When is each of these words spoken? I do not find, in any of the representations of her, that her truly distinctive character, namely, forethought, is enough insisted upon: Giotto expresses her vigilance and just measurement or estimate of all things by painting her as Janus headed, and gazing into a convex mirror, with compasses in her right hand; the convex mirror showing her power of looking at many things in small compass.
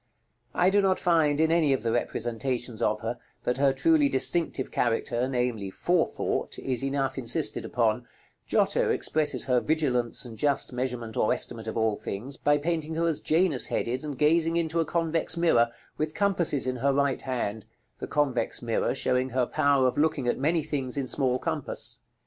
I 0.55 0.71
do 0.71 0.81
not 0.81 0.97
find, 0.97 1.39
in 1.39 1.51
any 1.51 1.73
of 1.73 1.83
the 1.83 1.91
representations 1.91 2.81
of 2.81 3.01
her, 3.01 3.19
that 3.43 3.57
her 3.57 3.71
truly 3.71 4.09
distinctive 4.09 4.71
character, 4.71 5.27
namely, 5.29 5.69
forethought, 5.69 6.57
is 6.57 6.83
enough 6.83 7.19
insisted 7.19 7.65
upon: 7.65 8.07
Giotto 8.47 8.89
expresses 8.89 9.45
her 9.45 9.59
vigilance 9.59 10.25
and 10.25 10.39
just 10.39 10.73
measurement 10.73 11.15
or 11.17 11.31
estimate 11.31 11.67
of 11.67 11.77
all 11.77 11.95
things 11.95 12.35
by 12.35 12.57
painting 12.57 12.95
her 12.95 13.07
as 13.07 13.19
Janus 13.19 13.67
headed, 13.67 14.03
and 14.03 14.17
gazing 14.17 14.55
into 14.55 14.79
a 14.79 14.85
convex 14.85 15.37
mirror, 15.37 15.69
with 15.99 16.15
compasses 16.15 16.65
in 16.65 16.77
her 16.77 16.91
right 16.91 17.21
hand; 17.21 17.67
the 17.99 18.07
convex 18.07 18.59
mirror 18.63 18.95
showing 18.95 19.29
her 19.29 19.45
power 19.45 19.87
of 19.87 19.99
looking 19.99 20.27
at 20.27 20.39
many 20.39 20.63
things 20.63 20.97
in 20.97 21.05
small 21.05 21.37
compass. 21.37 21.99